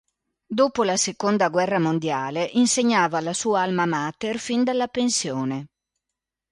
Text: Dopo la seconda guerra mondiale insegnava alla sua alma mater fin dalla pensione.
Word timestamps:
Dopo 0.47 0.83
la 0.83 0.97
seconda 0.97 1.49
guerra 1.49 1.77
mondiale 1.77 2.49
insegnava 2.53 3.19
alla 3.19 3.33
sua 3.33 3.61
alma 3.61 3.85
mater 3.85 4.39
fin 4.39 4.63
dalla 4.63 4.87
pensione. 4.87 5.67